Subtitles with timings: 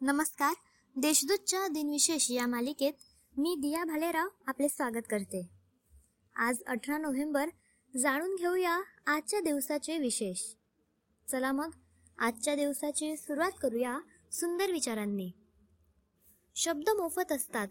[0.00, 0.54] नमस्कार.
[0.96, 2.92] देशदूतच्या दिनविशेष या मालिकेत
[3.36, 5.48] मी दिया भालेराव आपले स्वागत करते.
[6.36, 7.48] आज अठरा नोव्हेंबर
[7.96, 10.42] जाणून घेऊया आजच्या दिवसाचे विशेष.
[11.30, 11.70] चला मग
[12.18, 14.00] आजच्या दिवसाची सुरुवात करूया
[14.32, 15.30] सुंदर विचारांनी.
[16.56, 17.68] शब्द मोफत असतात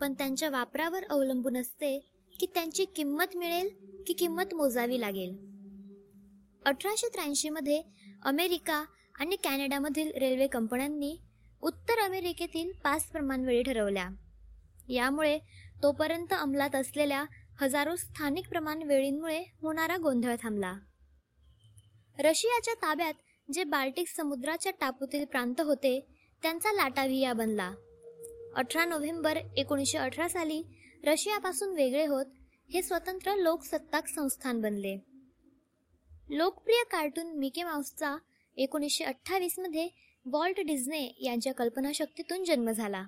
[0.00, 1.98] पण त्यांच्या वापरावर अवलंबून असते
[2.40, 3.70] की त्यांची किंमत मिळेल
[4.06, 5.34] की किंमत मोजावी लागेल.
[6.66, 7.82] अठराशे त्र्याऐंशीमध्ये
[8.22, 8.84] अमेरिका
[9.14, 11.18] आणि कॅनडामधील रेल्वे कंपन्यांनी
[11.62, 14.08] उत्तर अमेरिकेतील पाच प्रमाणवेळी ठरवल्या.
[14.88, 15.38] यामुळे
[15.82, 17.24] तोपर्यंत अंमलात असलेल्या
[17.60, 20.78] हजारो स्थानिक प्रमाणवेळींमुळे होणारा गोंधळ थांबला.
[22.18, 23.14] रशियाच्या ताब्यात
[23.52, 26.06] जे बाल्टिक समुद्राच्या टापूतील प्रांत होते
[26.42, 27.72] त्यांचा लाटाविया बनला.
[28.56, 30.62] अठरा नोव्हेंबर एकोणीसशे अठरा साली
[31.04, 32.26] रशियापासून वेगळे होत
[32.72, 34.96] हे स्वतंत्र लोकसत्ताक संस्थान बनले.
[36.30, 38.16] लोकप्रिय कार्टून मिके माऊसचा
[38.56, 39.88] एकोणीसशे अठ्ठावीसमध्ये
[40.26, 43.04] वॉल्ट डिझने यांच्या कल्पनाशक्तीतून जन्म झाला.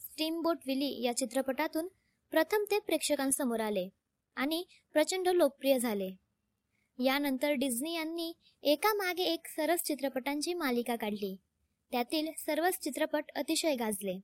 [0.00, 1.88] स्टीमबोट विली या चित्रपटातून
[2.30, 3.88] प्रथम ते प्रेक्षकांसमोर आले
[4.36, 6.10] आणि प्रचंड लोकप्रिय झाले.
[6.98, 11.36] यानंतर डिझनी यांनी एका मागे एक सरस चित्रपटांची मालिका काढली.
[11.90, 14.18] त्यातील सर्वच चित्रपट अतिशय गाजले.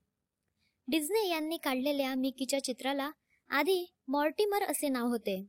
[0.89, 3.11] डिझने यांनी काढलेल्या मिकीच्या चित्राला
[3.51, 5.45] आधी मॉर्टिमर असे नाव होते.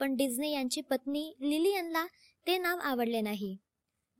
[0.00, 2.06] पण डिझने यांची पत्नी लिलियनला
[2.46, 3.56] ते नाव आवडले नाही.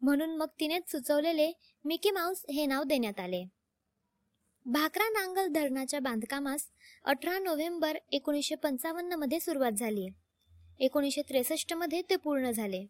[0.03, 1.53] म्हणून मग तिनेच सुचवलेले
[1.85, 3.45] मिकी माऊस हे नाव देण्यात आले.
[4.67, 6.67] भाकरा नांगल धरणाच्या बांधकामास
[7.05, 10.09] अठरा नोव्हेंबर एकोणीसशे पंचावन्नमध्ये सुरुवात झाली.
[10.79, 12.87] एकोणीसशे त्रेसष्टमध्ये ते पूर्ण झाले.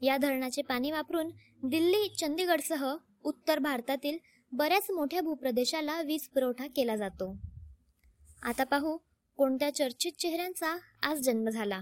[0.00, 1.30] या धरणाचे पाणी वापरून
[1.64, 4.18] दिल्ली चंदीगडसह उत्तर भारतातील
[4.52, 7.36] बऱ्याच मोठ्या भूप्रदेशाला वीज पुरवठा केला जातो.
[8.42, 8.98] आता पाहू
[9.36, 11.80] कोणत्या चर्चित चेहऱ्यांचा आज जन्म झाला.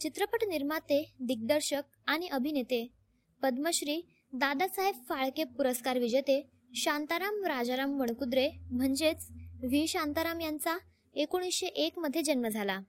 [0.00, 3.03] चित्रपट निर्माते दिग्दर्शक आणि अभिनेते
[3.44, 4.00] पद्मश्री
[4.32, 9.28] दादासाहेब फाळके पुरस्कार विजेते शांताराम राजाराम वणकुद्रे म्हणजेच
[9.62, 9.88] व्ही.
[9.88, 10.78] शांताराम यांचा
[11.14, 12.80] एकोणीसशे एक मध्ये जन्म झाला.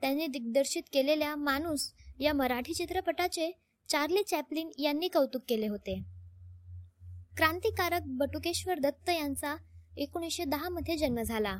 [0.00, 3.50] त्यांनी दिग्दर्शित केलेल्या माणूस या मराठी चित्रपटाचे
[3.88, 6.02] चार्ली चॅपलिन यांनी कौतुक केले होते.
[7.36, 9.56] क्रांतिकारक बटुकेश्वर दत्त यांचा
[9.96, 11.58] एकोणीसशे दहा मध्ये जन्म झाला.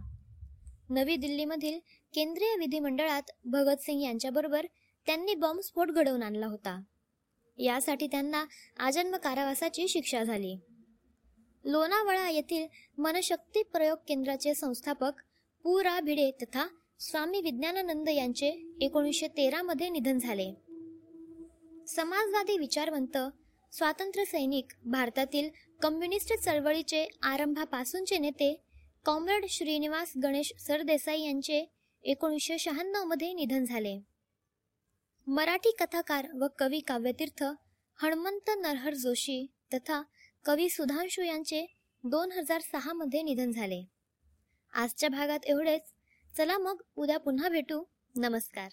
[0.91, 1.78] नवी दिल्लीमधील
[2.15, 4.66] केंद्रीय विधिमंडळात भगतसिंग यांच्याबरोबर
[5.06, 6.82] त्यांनी बॉम्बस्फोट घडवून आणला होता.
[7.58, 8.44] यासाठी त्यांना
[8.78, 10.56] आजन्म कारावासाची शिक्षा झाली.
[11.64, 12.66] लोणावळा येथील
[12.98, 15.12] मनशक्ती प्रयोग केंद्राचे संस्थापक
[15.64, 16.66] पु रा भिडे तथा
[17.00, 18.48] स्वामी विज्ञानानंद यांचे
[18.80, 20.52] एकोणीसशे तेरा मध्ये निधन झाले.
[21.88, 23.19] समाजवादी विचारवंत
[23.72, 25.48] स्वातंत्र्य सैनिक भारतातील
[25.82, 28.54] कम्युनिस्ट चळवळीचे आरंभापासूनचे नेते
[29.04, 31.64] कॉम्रेड श्रीनिवास गणेश सरदेसाई यांचे
[32.04, 33.98] एकोणीसशे शहाण्णवमध्ये निधन झाले.
[35.31, 37.44] मराठी कथाकार व कवी काव्यतीर्थ
[38.03, 40.03] हणमंत नरहर जोशी तथा
[40.44, 41.66] कवी सुधांशू यांचे
[42.05, 43.84] दोन हजार सहामध्ये निधन झाले.
[44.72, 45.83] आजच्या भागात एवढेच.
[46.37, 47.84] चला मग उद्या पुन्हा भेटू.
[48.17, 48.69] नमस्कार.